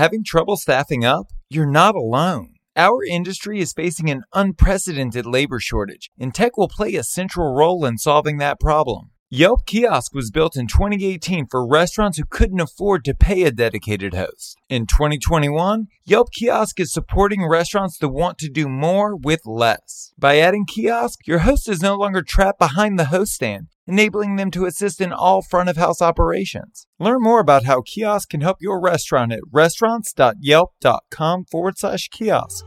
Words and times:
Having 0.00 0.24
trouble 0.24 0.56
staffing 0.56 1.04
up? 1.04 1.26
You're 1.50 1.70
not 1.70 1.94
alone. 1.94 2.54
Our 2.74 3.04
industry 3.04 3.60
is 3.60 3.74
facing 3.74 4.08
an 4.08 4.22
unprecedented 4.32 5.26
labor 5.26 5.60
shortage, 5.60 6.08
and 6.18 6.34
tech 6.34 6.56
will 6.56 6.68
play 6.68 6.94
a 6.94 7.02
central 7.02 7.54
role 7.54 7.84
in 7.84 7.98
solving 7.98 8.38
that 8.38 8.58
problem. 8.58 9.10
Yelp 9.28 9.66
Kiosk 9.66 10.14
was 10.14 10.30
built 10.30 10.56
in 10.56 10.68
2018 10.68 11.48
for 11.50 11.68
restaurants 11.68 12.16
who 12.16 12.24
couldn't 12.24 12.62
afford 12.62 13.04
to 13.04 13.14
pay 13.14 13.42
a 13.42 13.52
dedicated 13.52 14.14
host. 14.14 14.56
In 14.70 14.86
2021, 14.86 15.88
Yelp 16.06 16.32
Kiosk 16.32 16.80
is 16.80 16.92
supporting 16.92 17.46
restaurants 17.46 17.98
that 17.98 18.08
want 18.08 18.38
to 18.38 18.48
do 18.48 18.68
more 18.68 19.14
with 19.14 19.42
less. 19.44 20.14
By 20.18 20.38
adding 20.38 20.64
Kiosk, 20.64 21.26
your 21.26 21.40
host 21.40 21.68
is 21.68 21.82
no 21.82 21.94
longer 21.94 22.22
trapped 22.22 22.58
behind 22.58 22.98
the 22.98 23.04
host 23.04 23.32
stand, 23.32 23.66
enabling 23.90 24.36
them 24.36 24.50
to 24.52 24.66
assist 24.66 25.00
in 25.00 25.12
all 25.12 25.42
front 25.42 25.68
of 25.68 25.76
house 25.76 26.00
operations. 26.00 26.86
Learn 26.98 27.22
more 27.22 27.40
about 27.40 27.64
how 27.64 27.82
Kiosk 27.82 28.30
can 28.30 28.40
help 28.40 28.58
your 28.60 28.80
restaurant 28.80 29.32
at 29.32 29.40
restaurants.yelp.com 29.50 31.44
forward 31.50 31.78
slash 31.78 32.08
kiosk. 32.08 32.66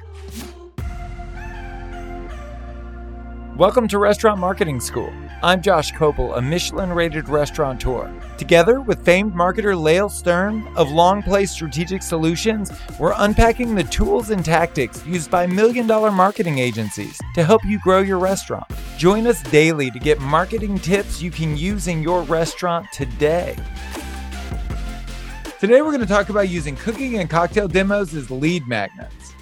Welcome 3.58 3.88
to 3.90 4.00
Restaurant 4.00 4.40
Marketing 4.40 4.80
School. 4.80 5.14
I'm 5.44 5.62
Josh 5.62 5.94
Kopel, 5.94 6.36
a 6.36 6.42
Michelin 6.42 6.92
rated 6.92 7.30
restaurateur. 7.30 8.12
Together 8.36 8.82
with 8.82 9.06
famed 9.06 9.36
marketer 9.36 9.80
Lael 9.80 10.10
Stern 10.10 10.68
of 10.76 10.90
Long 10.90 11.22
Play 11.22 11.46
Strategic 11.46 12.02
Solutions, 12.02 12.72
we're 13.00 13.14
unpacking 13.16 13.76
the 13.76 13.84
tools 13.84 14.32
and 14.32 14.44
tactics 14.44 15.06
used 15.06 15.30
by 15.30 15.46
million 15.46 15.86
dollar 15.86 16.12
marketing 16.12 16.58
agencies 16.58 17.16
to 17.36 17.44
help 17.44 17.64
you 17.64 17.80
grow 17.82 18.00
your 18.00 18.18
restaurant. 18.18 18.66
Join 18.98 19.28
us 19.28 19.44
daily 19.44 19.92
to 19.92 20.00
get 20.00 20.20
marketing 20.20 20.80
tips 20.80 21.22
you 21.22 21.30
can 21.30 21.56
use 21.56 21.88
in 21.88 22.02
your 22.02 22.24
restaurant 22.24 22.88
today. 22.92 23.56
Today, 25.60 25.84
we're 25.84 25.92
going 25.92 26.00
to 26.00 26.08
talk 26.08 26.30
about 26.30 26.50
using 26.50 26.76
cooking 26.76 27.20
and 27.20 27.30
cocktail 27.30 27.68
demos 27.68 28.16
as 28.16 28.32
lead 28.32 28.68
magnets. 28.68 29.36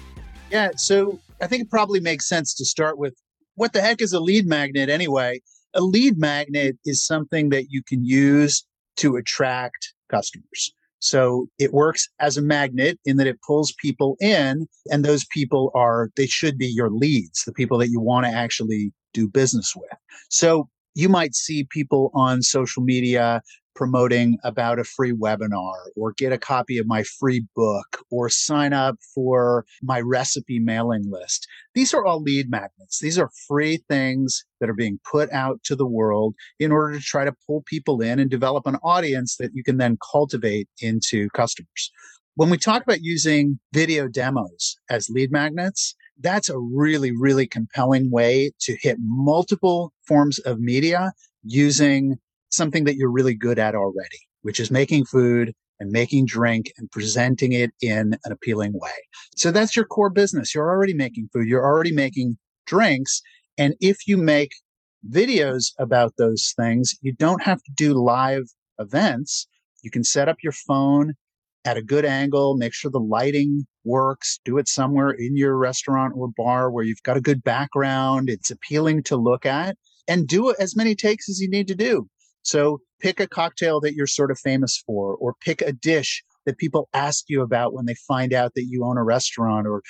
Yeah, 0.50 0.68
so 0.76 1.18
I 1.40 1.46
think 1.46 1.62
it 1.62 1.70
probably 1.70 1.98
makes 1.98 2.28
sense 2.28 2.52
to 2.56 2.66
start 2.66 2.98
with 2.98 3.14
what 3.54 3.72
the 3.72 3.80
heck 3.80 4.00
is 4.00 4.12
a 4.12 4.20
lead 4.20 4.46
magnet 4.46 4.88
anyway? 4.88 5.40
A 5.74 5.80
lead 5.80 6.18
magnet 6.18 6.76
is 6.84 7.04
something 7.04 7.50
that 7.50 7.66
you 7.70 7.82
can 7.82 8.04
use 8.04 8.64
to 8.96 9.16
attract 9.16 9.94
customers. 10.10 10.72
So 11.00 11.46
it 11.58 11.72
works 11.72 12.08
as 12.20 12.36
a 12.36 12.42
magnet 12.42 12.98
in 13.04 13.16
that 13.16 13.26
it 13.26 13.40
pulls 13.44 13.74
people 13.80 14.16
in 14.20 14.68
and 14.90 15.04
those 15.04 15.24
people 15.32 15.72
are, 15.74 16.10
they 16.16 16.26
should 16.26 16.56
be 16.56 16.68
your 16.68 16.90
leads, 16.90 17.42
the 17.44 17.52
people 17.52 17.78
that 17.78 17.88
you 17.88 18.00
want 18.00 18.26
to 18.26 18.32
actually 18.32 18.92
do 19.12 19.26
business 19.26 19.74
with. 19.74 19.90
So 20.28 20.68
you 20.94 21.08
might 21.08 21.34
see 21.34 21.66
people 21.70 22.10
on 22.14 22.42
social 22.42 22.82
media 22.82 23.42
promoting 23.74 24.38
about 24.44 24.78
a 24.78 24.84
free 24.84 25.12
webinar 25.12 25.74
or 25.96 26.12
get 26.12 26.32
a 26.32 26.38
copy 26.38 26.78
of 26.78 26.86
my 26.86 27.02
free 27.02 27.44
book 27.54 28.04
or 28.10 28.28
sign 28.28 28.72
up 28.72 28.96
for 29.14 29.64
my 29.82 30.00
recipe 30.00 30.58
mailing 30.58 31.10
list. 31.10 31.46
These 31.74 31.94
are 31.94 32.04
all 32.04 32.22
lead 32.22 32.50
magnets. 32.50 33.00
These 33.00 33.18
are 33.18 33.30
free 33.48 33.82
things 33.88 34.44
that 34.60 34.68
are 34.68 34.74
being 34.74 34.98
put 35.10 35.30
out 35.32 35.62
to 35.64 35.76
the 35.76 35.86
world 35.86 36.34
in 36.58 36.72
order 36.72 36.98
to 36.98 37.04
try 37.04 37.24
to 37.24 37.34
pull 37.46 37.62
people 37.66 38.00
in 38.00 38.18
and 38.18 38.30
develop 38.30 38.66
an 38.66 38.76
audience 38.82 39.36
that 39.36 39.50
you 39.54 39.64
can 39.64 39.78
then 39.78 39.98
cultivate 40.10 40.68
into 40.80 41.28
customers. 41.30 41.90
When 42.34 42.48
we 42.48 42.56
talk 42.56 42.82
about 42.82 43.02
using 43.02 43.58
video 43.72 44.08
demos 44.08 44.76
as 44.88 45.10
lead 45.10 45.30
magnets, 45.30 45.94
that's 46.18 46.48
a 46.48 46.58
really, 46.58 47.12
really 47.14 47.46
compelling 47.46 48.10
way 48.10 48.52
to 48.60 48.76
hit 48.80 48.96
multiple 49.00 49.92
forms 50.06 50.38
of 50.40 50.58
media 50.58 51.12
using 51.42 52.18
something 52.52 52.84
that 52.84 52.96
you're 52.96 53.10
really 53.10 53.34
good 53.34 53.58
at 53.58 53.74
already, 53.74 54.18
which 54.42 54.60
is 54.60 54.70
making 54.70 55.06
food 55.06 55.52
and 55.80 55.90
making 55.90 56.26
drink 56.26 56.72
and 56.78 56.90
presenting 56.90 57.52
it 57.52 57.70
in 57.80 58.16
an 58.24 58.32
appealing 58.32 58.72
way. 58.74 58.90
So 59.36 59.50
that's 59.50 59.74
your 59.74 59.84
core 59.84 60.10
business. 60.10 60.54
You're 60.54 60.70
already 60.70 60.94
making 60.94 61.28
food. 61.32 61.48
You're 61.48 61.64
already 61.64 61.92
making 61.92 62.36
drinks. 62.66 63.20
And 63.58 63.74
if 63.80 64.06
you 64.06 64.16
make 64.16 64.52
videos 65.10 65.72
about 65.78 66.12
those 66.18 66.54
things, 66.56 66.94
you 67.00 67.12
don't 67.12 67.42
have 67.42 67.62
to 67.62 67.72
do 67.74 67.94
live 67.94 68.44
events. 68.78 69.48
You 69.82 69.90
can 69.90 70.04
set 70.04 70.28
up 70.28 70.36
your 70.42 70.52
phone 70.52 71.14
at 71.64 71.76
a 71.76 71.82
good 71.82 72.04
angle, 72.04 72.56
make 72.56 72.74
sure 72.74 72.90
the 72.90 72.98
lighting 72.98 73.66
works, 73.84 74.38
do 74.44 74.58
it 74.58 74.68
somewhere 74.68 75.10
in 75.10 75.36
your 75.36 75.56
restaurant 75.56 76.14
or 76.16 76.28
bar 76.36 76.70
where 76.70 76.84
you've 76.84 77.02
got 77.02 77.16
a 77.16 77.20
good 77.20 77.42
background. 77.42 78.28
It's 78.28 78.50
appealing 78.50 79.02
to 79.04 79.16
look 79.16 79.46
at 79.46 79.76
and 80.08 80.26
do 80.26 80.54
as 80.58 80.76
many 80.76 80.94
takes 80.94 81.28
as 81.28 81.40
you 81.40 81.48
need 81.48 81.68
to 81.68 81.74
do. 81.74 82.08
So 82.42 82.80
pick 83.00 83.20
a 83.20 83.26
cocktail 83.26 83.80
that 83.80 83.94
you're 83.94 84.06
sort 84.06 84.30
of 84.30 84.38
famous 84.38 84.82
for, 84.86 85.14
or 85.14 85.34
pick 85.40 85.62
a 85.62 85.72
dish 85.72 86.22
that 86.44 86.58
people 86.58 86.88
ask 86.92 87.24
you 87.28 87.42
about 87.42 87.72
when 87.72 87.86
they 87.86 87.94
find 88.06 88.32
out 88.32 88.54
that 88.54 88.66
you 88.68 88.84
own 88.84 88.98
a 88.98 89.04
restaurant, 89.04 89.66
or 89.66 89.82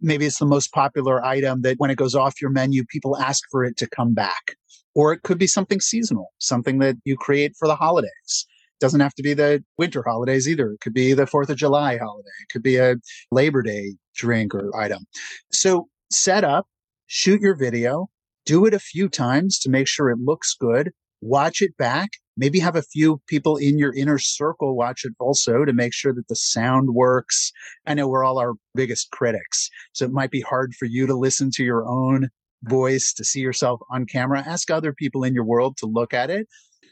maybe 0.00 0.26
it's 0.26 0.38
the 0.38 0.46
most 0.46 0.72
popular 0.72 1.24
item 1.24 1.62
that 1.62 1.78
when 1.78 1.90
it 1.90 1.96
goes 1.96 2.14
off 2.14 2.40
your 2.40 2.50
menu, 2.50 2.84
people 2.84 3.16
ask 3.16 3.44
for 3.50 3.64
it 3.64 3.76
to 3.78 3.88
come 3.88 4.12
back. 4.12 4.56
Or 4.94 5.12
it 5.12 5.22
could 5.22 5.38
be 5.38 5.46
something 5.46 5.80
seasonal, 5.80 6.32
something 6.38 6.78
that 6.80 6.96
you 7.04 7.16
create 7.16 7.52
for 7.58 7.68
the 7.68 7.76
holidays. 7.76 8.46
Doesn't 8.80 9.00
have 9.00 9.14
to 9.14 9.22
be 9.22 9.34
the 9.34 9.62
winter 9.78 10.02
holidays 10.04 10.48
either. 10.48 10.72
It 10.72 10.80
could 10.80 10.94
be 10.94 11.12
the 11.12 11.26
4th 11.26 11.50
of 11.50 11.56
July 11.56 11.96
holiday. 11.96 12.30
It 12.42 12.52
could 12.52 12.62
be 12.62 12.76
a 12.76 12.96
Labor 13.30 13.62
Day 13.62 13.94
drink 14.16 14.54
or 14.54 14.76
item. 14.76 15.04
So 15.52 15.88
set 16.10 16.42
up, 16.42 16.66
shoot 17.06 17.40
your 17.40 17.54
video, 17.54 18.08
do 18.46 18.66
it 18.66 18.74
a 18.74 18.80
few 18.80 19.08
times 19.08 19.58
to 19.60 19.70
make 19.70 19.86
sure 19.86 20.10
it 20.10 20.18
looks 20.18 20.56
good 20.58 20.90
watch 21.20 21.62
it 21.62 21.76
back. 21.76 22.10
Maybe 22.36 22.58
have 22.60 22.76
a 22.76 22.82
few 22.82 23.20
people 23.26 23.56
in 23.56 23.78
your 23.78 23.94
inner 23.94 24.18
circle 24.18 24.76
watch 24.76 25.04
it 25.04 25.12
also 25.18 25.64
to 25.64 25.72
make 25.72 25.92
sure 25.92 26.14
that 26.14 26.28
the 26.28 26.36
sound 26.36 26.90
works. 26.94 27.52
I 27.86 27.94
know 27.94 28.08
we're 28.08 28.24
all 28.24 28.38
our 28.38 28.54
biggest 28.74 29.10
critics. 29.10 29.68
So 29.92 30.06
it 30.06 30.12
might 30.12 30.30
be 30.30 30.40
hard 30.40 30.74
for 30.74 30.86
you 30.86 31.06
to 31.06 31.14
listen 31.14 31.50
to 31.52 31.64
your 31.64 31.86
own 31.86 32.28
voice, 32.64 33.12
to 33.14 33.24
see 33.24 33.40
yourself 33.40 33.80
on 33.90 34.06
camera. 34.06 34.42
Ask 34.46 34.70
other 34.70 34.92
people 34.92 35.24
in 35.24 35.34
your 35.34 35.44
world 35.44 35.76
to 35.78 35.86
look 35.86 36.14
at 36.14 36.30
it. 36.30 36.46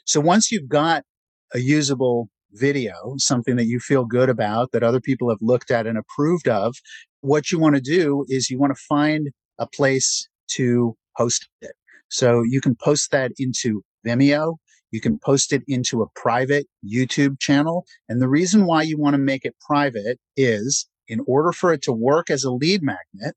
So 0.04 0.20
once 0.20 0.50
you've 0.52 0.68
got 0.68 1.04
a 1.54 1.60
usable 1.60 2.28
video, 2.52 3.14
something 3.16 3.56
that 3.56 3.66
you 3.66 3.78
feel 3.78 4.04
good 4.04 4.28
about, 4.28 4.72
that 4.72 4.82
other 4.82 5.00
people 5.00 5.28
have 5.28 5.38
looked 5.40 5.70
at 5.70 5.86
and 5.86 5.98
approved 5.98 6.48
of, 6.48 6.76
what 7.20 7.50
you 7.50 7.58
want 7.58 7.74
to 7.74 7.80
do 7.80 8.24
is 8.28 8.50
you 8.50 8.58
want 8.58 8.74
to 8.74 8.82
find 8.88 9.28
a 9.58 9.66
place 9.66 10.28
to 10.52 10.96
host 11.16 11.48
it. 11.60 11.72
So 12.08 12.42
you 12.42 12.60
can 12.60 12.74
post 12.74 13.10
that 13.10 13.32
into 13.38 13.82
Vimeo. 14.08 14.56
You 14.90 15.00
can 15.00 15.18
post 15.18 15.52
it 15.52 15.62
into 15.68 16.02
a 16.02 16.08
private 16.14 16.66
YouTube 16.84 17.38
channel. 17.38 17.84
And 18.08 18.22
the 18.22 18.28
reason 18.28 18.64
why 18.64 18.82
you 18.82 18.98
want 18.98 19.14
to 19.14 19.18
make 19.18 19.44
it 19.44 19.54
private 19.60 20.18
is 20.36 20.88
in 21.08 21.20
order 21.26 21.52
for 21.52 21.72
it 21.72 21.82
to 21.82 21.92
work 21.92 22.30
as 22.30 22.44
a 22.44 22.50
lead 22.50 22.82
magnet, 22.82 23.34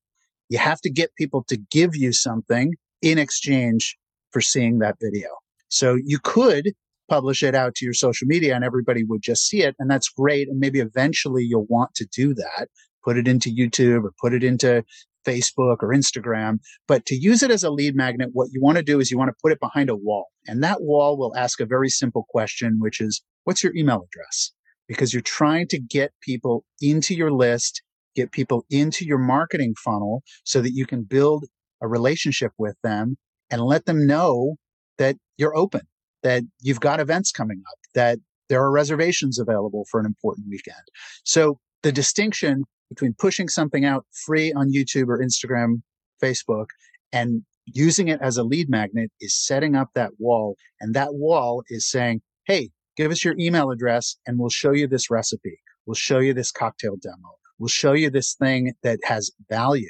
you 0.49 0.57
have 0.57 0.81
to 0.81 0.89
get 0.89 1.15
people 1.15 1.43
to 1.47 1.57
give 1.57 1.95
you 1.95 2.11
something 2.11 2.75
in 3.01 3.17
exchange 3.17 3.97
for 4.31 4.41
seeing 4.41 4.79
that 4.79 4.97
video. 5.01 5.29
So 5.69 5.97
you 6.03 6.19
could 6.19 6.73
publish 7.09 7.43
it 7.43 7.55
out 7.55 7.75
to 7.75 7.85
your 7.85 7.93
social 7.93 8.27
media 8.27 8.55
and 8.55 8.63
everybody 8.63 9.03
would 9.03 9.21
just 9.21 9.47
see 9.47 9.63
it. 9.63 9.75
And 9.79 9.89
that's 9.89 10.09
great. 10.09 10.47
And 10.47 10.59
maybe 10.59 10.79
eventually 10.79 11.43
you'll 11.43 11.67
want 11.67 11.93
to 11.95 12.05
do 12.05 12.33
that, 12.33 12.69
put 13.03 13.17
it 13.17 13.27
into 13.27 13.49
YouTube 13.49 14.03
or 14.03 14.13
put 14.19 14.33
it 14.33 14.43
into 14.43 14.83
Facebook 15.25 15.77
or 15.81 15.89
Instagram. 15.89 16.59
But 16.87 17.05
to 17.07 17.15
use 17.15 17.43
it 17.43 17.51
as 17.51 17.63
a 17.63 17.69
lead 17.69 17.95
magnet, 17.95 18.29
what 18.33 18.49
you 18.51 18.61
want 18.61 18.77
to 18.77 18.83
do 18.83 18.99
is 18.99 19.11
you 19.11 19.17
want 19.17 19.29
to 19.29 19.41
put 19.41 19.51
it 19.51 19.59
behind 19.59 19.89
a 19.89 19.95
wall. 19.95 20.27
And 20.47 20.63
that 20.63 20.81
wall 20.81 21.17
will 21.17 21.35
ask 21.35 21.59
a 21.59 21.65
very 21.65 21.89
simple 21.89 22.25
question, 22.29 22.77
which 22.79 22.99
is, 22.99 23.21
what's 23.43 23.63
your 23.63 23.75
email 23.75 24.07
address? 24.11 24.51
Because 24.87 25.13
you're 25.13 25.21
trying 25.21 25.67
to 25.69 25.79
get 25.79 26.11
people 26.21 26.65
into 26.81 27.15
your 27.15 27.31
list, 27.31 27.81
get 28.15 28.31
people 28.31 28.65
into 28.69 29.05
your 29.05 29.19
marketing 29.19 29.73
funnel 29.83 30.23
so 30.43 30.61
that 30.61 30.73
you 30.73 30.85
can 30.85 31.03
build 31.03 31.45
a 31.81 31.87
relationship 31.87 32.51
with 32.57 32.75
them 32.83 33.17
and 33.49 33.61
let 33.61 33.85
them 33.85 34.05
know 34.05 34.55
that 34.97 35.15
you're 35.37 35.55
open, 35.55 35.81
that 36.23 36.43
you've 36.59 36.79
got 36.79 36.99
events 36.99 37.31
coming 37.31 37.61
up, 37.71 37.77
that 37.95 38.19
there 38.49 38.61
are 38.61 38.71
reservations 38.71 39.39
available 39.39 39.85
for 39.89 39.99
an 39.99 40.05
important 40.05 40.47
weekend. 40.49 40.83
So 41.23 41.59
the 41.83 41.91
distinction 41.91 42.65
between 42.91 43.15
pushing 43.17 43.47
something 43.47 43.85
out 43.85 44.05
free 44.11 44.51
on 44.51 44.73
YouTube 44.73 45.07
or 45.07 45.19
Instagram, 45.19 45.81
Facebook, 46.21 46.65
and 47.13 47.43
using 47.65 48.09
it 48.09 48.19
as 48.21 48.35
a 48.35 48.43
lead 48.43 48.69
magnet 48.69 49.09
is 49.21 49.33
setting 49.33 49.77
up 49.77 49.87
that 49.95 50.11
wall. 50.19 50.57
And 50.81 50.93
that 50.93 51.13
wall 51.13 51.63
is 51.69 51.89
saying, 51.89 52.21
Hey, 52.45 52.71
give 52.97 53.09
us 53.09 53.23
your 53.23 53.35
email 53.39 53.71
address 53.71 54.17
and 54.27 54.37
we'll 54.37 54.49
show 54.49 54.71
you 54.71 54.87
this 54.87 55.09
recipe. 55.09 55.57
We'll 55.85 55.95
show 55.95 56.19
you 56.19 56.33
this 56.33 56.51
cocktail 56.51 56.97
demo. 57.01 57.37
We'll 57.59 57.69
show 57.69 57.93
you 57.93 58.09
this 58.09 58.33
thing 58.35 58.73
that 58.83 58.99
has 59.03 59.31
value. 59.49 59.89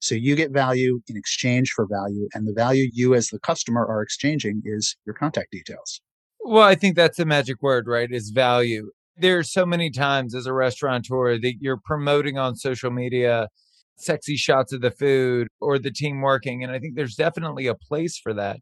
So 0.00 0.14
you 0.14 0.36
get 0.36 0.50
value 0.50 1.00
in 1.08 1.16
exchange 1.16 1.70
for 1.70 1.86
value. 1.86 2.28
And 2.34 2.46
the 2.46 2.52
value 2.52 2.90
you 2.92 3.14
as 3.14 3.28
the 3.28 3.38
customer 3.38 3.86
are 3.86 4.02
exchanging 4.02 4.60
is 4.66 4.96
your 5.06 5.14
contact 5.14 5.52
details. 5.52 6.02
Well, 6.40 6.64
I 6.64 6.74
think 6.74 6.96
that's 6.96 7.16
the 7.16 7.24
magic 7.24 7.62
word, 7.62 7.86
right? 7.86 8.10
Is 8.10 8.30
value. 8.30 8.90
There's 9.16 9.52
so 9.52 9.66
many 9.66 9.90
times 9.90 10.34
as 10.34 10.46
a 10.46 10.52
restaurateur 10.52 11.38
that 11.38 11.54
you're 11.60 11.80
promoting 11.84 12.38
on 12.38 12.56
social 12.56 12.90
media 12.90 13.48
sexy 13.96 14.36
shots 14.36 14.72
of 14.72 14.80
the 14.80 14.90
food 14.90 15.48
or 15.60 15.78
the 15.78 15.90
team 15.90 16.20
working. 16.20 16.62
And 16.62 16.72
I 16.72 16.78
think 16.78 16.96
there's 16.96 17.14
definitely 17.14 17.66
a 17.66 17.74
place 17.74 18.18
for 18.18 18.34
that. 18.34 18.58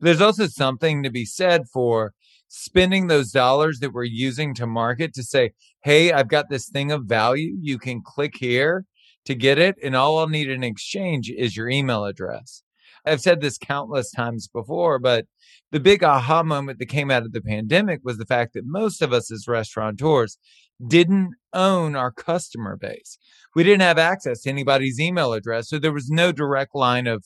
There's 0.00 0.20
also 0.20 0.46
something 0.46 1.02
to 1.02 1.10
be 1.10 1.24
said 1.24 1.62
for 1.72 2.12
spending 2.48 3.06
those 3.06 3.30
dollars 3.30 3.78
that 3.80 3.92
we're 3.92 4.04
using 4.04 4.54
to 4.54 4.66
market 4.66 5.14
to 5.14 5.22
say, 5.22 5.52
hey, 5.82 6.12
I've 6.12 6.28
got 6.28 6.50
this 6.50 6.68
thing 6.68 6.92
of 6.92 7.04
value. 7.04 7.56
You 7.60 7.78
can 7.78 8.02
click 8.04 8.34
here 8.36 8.84
to 9.24 9.34
get 9.34 9.58
it. 9.58 9.76
And 9.82 9.96
all 9.96 10.18
I'll 10.18 10.28
need 10.28 10.50
in 10.50 10.62
exchange 10.62 11.30
is 11.30 11.56
your 11.56 11.68
email 11.68 12.04
address. 12.04 12.63
I've 13.06 13.20
said 13.20 13.40
this 13.40 13.58
countless 13.58 14.10
times 14.10 14.48
before, 14.48 14.98
but 14.98 15.26
the 15.72 15.80
big 15.80 16.02
aha 16.02 16.42
moment 16.42 16.78
that 16.78 16.86
came 16.86 17.10
out 17.10 17.24
of 17.24 17.32
the 17.32 17.42
pandemic 17.42 18.00
was 18.02 18.18
the 18.18 18.26
fact 18.26 18.54
that 18.54 18.64
most 18.64 19.02
of 19.02 19.12
us 19.12 19.30
as 19.30 19.46
restaurateurs 19.46 20.38
didn't 20.86 21.34
own 21.52 21.96
our 21.96 22.10
customer 22.10 22.76
base. 22.76 23.18
We 23.54 23.62
didn't 23.62 23.82
have 23.82 23.98
access 23.98 24.42
to 24.42 24.50
anybody's 24.50 24.98
email 24.98 25.32
address. 25.32 25.68
So 25.68 25.78
there 25.78 25.92
was 25.92 26.10
no 26.10 26.32
direct 26.32 26.74
line 26.74 27.06
of 27.06 27.24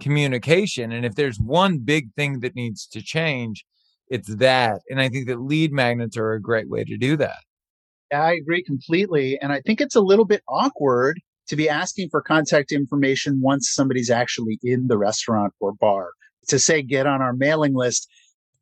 communication. 0.00 0.92
And 0.92 1.04
if 1.04 1.14
there's 1.14 1.38
one 1.38 1.78
big 1.78 2.12
thing 2.14 2.40
that 2.40 2.54
needs 2.54 2.86
to 2.88 3.02
change, 3.02 3.64
it's 4.08 4.34
that. 4.36 4.80
And 4.88 5.00
I 5.00 5.08
think 5.08 5.26
that 5.28 5.40
lead 5.40 5.72
magnets 5.72 6.16
are 6.16 6.32
a 6.32 6.40
great 6.40 6.68
way 6.68 6.84
to 6.84 6.96
do 6.96 7.16
that. 7.16 7.38
I 8.12 8.34
agree 8.34 8.62
completely. 8.62 9.38
And 9.40 9.52
I 9.52 9.60
think 9.60 9.80
it's 9.80 9.96
a 9.96 10.00
little 10.00 10.24
bit 10.24 10.42
awkward 10.48 11.20
to 11.48 11.56
be 11.56 11.68
asking 11.68 12.08
for 12.10 12.22
contact 12.22 12.72
information 12.72 13.40
once 13.40 13.70
somebody's 13.70 14.10
actually 14.10 14.58
in 14.62 14.88
the 14.88 14.98
restaurant 14.98 15.52
or 15.60 15.72
bar. 15.72 16.10
To 16.48 16.58
say, 16.58 16.82
get 16.82 17.06
on 17.06 17.22
our 17.22 17.32
mailing 17.32 17.74
list, 17.74 18.08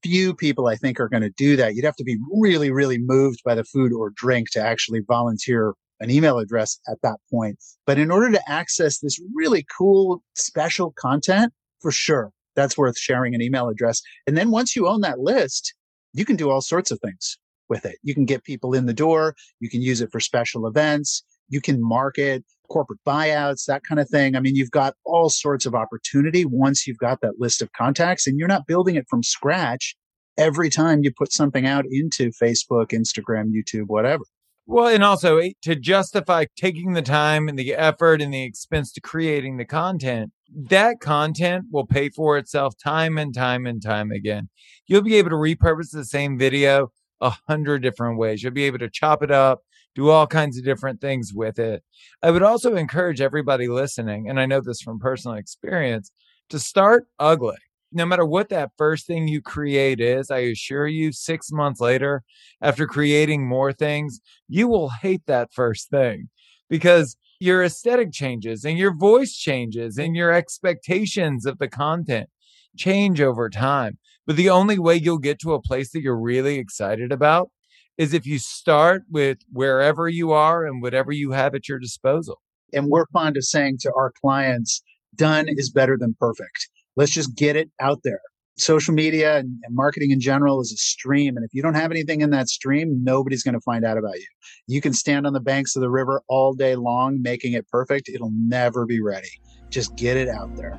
few 0.02 0.34
people 0.34 0.66
I 0.66 0.76
think 0.76 1.00
are 1.00 1.08
going 1.08 1.22
to 1.22 1.30
do 1.30 1.56
that. 1.56 1.74
You'd 1.74 1.84
have 1.84 1.96
to 1.96 2.04
be 2.04 2.18
really, 2.32 2.70
really 2.70 2.98
moved 2.98 3.40
by 3.44 3.54
the 3.54 3.64
food 3.64 3.92
or 3.92 4.10
drink 4.10 4.50
to 4.50 4.60
actually 4.60 5.00
volunteer 5.06 5.74
an 6.00 6.10
email 6.10 6.38
address 6.38 6.78
at 6.88 6.98
that 7.02 7.18
point. 7.30 7.58
But 7.86 7.98
in 7.98 8.10
order 8.10 8.30
to 8.32 8.50
access 8.50 8.98
this 8.98 9.20
really 9.34 9.64
cool, 9.76 10.22
special 10.34 10.92
content, 10.98 11.52
for 11.80 11.92
sure, 11.92 12.30
that's 12.56 12.76
worth 12.76 12.98
sharing 12.98 13.34
an 13.34 13.42
email 13.42 13.68
address. 13.68 14.02
And 14.26 14.36
then 14.36 14.50
once 14.50 14.74
you 14.74 14.88
own 14.88 15.00
that 15.02 15.20
list, 15.20 15.74
you 16.12 16.24
can 16.24 16.36
do 16.36 16.50
all 16.50 16.60
sorts 16.60 16.90
of 16.90 17.00
things 17.00 17.38
with 17.68 17.86
it. 17.86 17.96
You 18.02 18.14
can 18.14 18.24
get 18.24 18.44
people 18.44 18.74
in 18.74 18.86
the 18.86 18.92
door. 18.92 19.34
You 19.60 19.70
can 19.70 19.80
use 19.80 20.00
it 20.00 20.10
for 20.12 20.20
special 20.20 20.66
events. 20.66 21.22
You 21.48 21.60
can 21.60 21.82
market 21.82 22.44
corporate 22.72 23.00
buyouts, 23.06 23.66
that 23.66 23.82
kind 23.84 24.00
of 24.00 24.08
thing. 24.08 24.34
I 24.34 24.40
mean, 24.40 24.56
you've 24.56 24.70
got 24.70 24.94
all 25.04 25.28
sorts 25.28 25.66
of 25.66 25.74
opportunity 25.74 26.44
once 26.44 26.86
you've 26.86 26.98
got 26.98 27.20
that 27.20 27.34
list 27.38 27.60
of 27.60 27.72
contacts 27.72 28.26
and 28.26 28.38
you're 28.38 28.48
not 28.48 28.66
building 28.66 28.96
it 28.96 29.06
from 29.10 29.22
scratch 29.22 29.94
every 30.38 30.70
time 30.70 31.02
you 31.02 31.12
put 31.16 31.32
something 31.32 31.66
out 31.66 31.84
into 31.90 32.30
Facebook, 32.42 32.88
Instagram, 32.88 33.50
YouTube, 33.50 33.88
whatever. 33.88 34.24
Well, 34.64 34.86
and 34.86 35.04
also 35.04 35.38
eh, 35.38 35.50
to 35.62 35.74
justify 35.74 36.46
taking 36.56 36.94
the 36.94 37.02
time 37.02 37.48
and 37.48 37.58
the 37.58 37.74
effort 37.74 38.22
and 38.22 38.32
the 38.32 38.44
expense 38.44 38.92
to 38.92 39.00
creating 39.00 39.56
the 39.56 39.64
content, 39.64 40.30
that 40.54 41.00
content 41.00 41.64
will 41.70 41.86
pay 41.86 42.08
for 42.08 42.38
itself 42.38 42.74
time 42.82 43.18
and 43.18 43.34
time 43.34 43.66
and 43.66 43.82
time 43.82 44.10
again. 44.10 44.48
You'll 44.86 45.02
be 45.02 45.16
able 45.16 45.30
to 45.30 45.36
repurpose 45.36 45.90
the 45.92 46.04
same 46.04 46.38
video 46.38 46.88
a 47.20 47.34
hundred 47.48 47.82
different 47.82 48.18
ways. 48.18 48.42
You'll 48.42 48.52
be 48.52 48.64
able 48.64 48.78
to 48.78 48.90
chop 48.90 49.22
it 49.22 49.30
up, 49.30 49.60
do 49.94 50.10
all 50.10 50.26
kinds 50.26 50.58
of 50.58 50.64
different 50.64 51.00
things 51.00 51.32
with 51.34 51.58
it. 51.58 51.82
I 52.22 52.30
would 52.30 52.42
also 52.42 52.76
encourage 52.76 53.20
everybody 53.20 53.68
listening, 53.68 54.28
and 54.28 54.40
I 54.40 54.46
know 54.46 54.60
this 54.60 54.80
from 54.80 54.98
personal 54.98 55.36
experience, 55.36 56.10
to 56.48 56.58
start 56.58 57.06
ugly. 57.18 57.56
No 57.92 58.06
matter 58.06 58.24
what 58.24 58.48
that 58.48 58.70
first 58.78 59.06
thing 59.06 59.28
you 59.28 59.42
create 59.42 60.00
is, 60.00 60.30
I 60.30 60.38
assure 60.38 60.86
you, 60.86 61.12
six 61.12 61.52
months 61.52 61.80
later, 61.80 62.22
after 62.62 62.86
creating 62.86 63.46
more 63.46 63.72
things, 63.72 64.20
you 64.48 64.66
will 64.66 64.88
hate 64.88 65.22
that 65.26 65.52
first 65.52 65.90
thing 65.90 66.30
because 66.70 67.16
your 67.38 67.62
aesthetic 67.62 68.12
changes 68.12 68.64
and 68.64 68.78
your 68.78 68.96
voice 68.96 69.36
changes 69.36 69.98
and 69.98 70.16
your 70.16 70.32
expectations 70.32 71.44
of 71.44 71.58
the 71.58 71.68
content 71.68 72.30
change 72.76 73.20
over 73.20 73.50
time. 73.50 73.98
But 74.26 74.36
the 74.36 74.48
only 74.48 74.78
way 74.78 74.96
you'll 74.96 75.18
get 75.18 75.38
to 75.40 75.52
a 75.52 75.60
place 75.60 75.90
that 75.90 76.02
you're 76.02 76.18
really 76.18 76.56
excited 76.56 77.12
about 77.12 77.50
is 77.98 78.14
if 78.14 78.26
you 78.26 78.38
start 78.38 79.02
with 79.10 79.38
wherever 79.52 80.08
you 80.08 80.32
are 80.32 80.64
and 80.64 80.82
whatever 80.82 81.12
you 81.12 81.32
have 81.32 81.54
at 81.54 81.68
your 81.68 81.78
disposal. 81.78 82.40
And 82.72 82.88
we're 82.88 83.06
fond 83.12 83.36
of 83.36 83.44
saying 83.44 83.78
to 83.82 83.92
our 83.94 84.12
clients, 84.20 84.82
done 85.14 85.46
is 85.48 85.70
better 85.70 85.96
than 85.98 86.16
perfect. 86.18 86.68
Let's 86.96 87.12
just 87.12 87.36
get 87.36 87.56
it 87.56 87.70
out 87.80 88.00
there. 88.04 88.20
Social 88.58 88.94
media 88.94 89.38
and, 89.38 89.58
marketing 89.70 90.10
in 90.10 90.20
general 90.20 90.60
is 90.60 90.72
a 90.72 90.76
stream. 90.76 91.36
And 91.36 91.44
if 91.44 91.54
you 91.54 91.62
don't 91.62 91.74
have 91.74 91.90
anything 91.90 92.20
in 92.20 92.30
that 92.30 92.48
stream, 92.48 93.02
nobody's 93.02 93.42
going 93.42 93.54
to 93.54 93.60
find 93.60 93.84
out 93.84 93.98
about 93.98 94.16
you. 94.16 94.26
You 94.66 94.80
can 94.80 94.92
stand 94.92 95.26
on 95.26 95.32
the 95.32 95.40
banks 95.40 95.74
of 95.74 95.82
the 95.82 95.90
river 95.90 96.22
all 96.28 96.52
day 96.52 96.76
long, 96.76 97.20
making 97.22 97.54
it 97.54 97.68
perfect. 97.68 98.08
It'll 98.08 98.32
never 98.34 98.86
be 98.86 99.00
ready. 99.00 99.30
Just 99.70 99.96
get 99.96 100.16
it 100.16 100.28
out 100.28 100.54
there. 100.56 100.78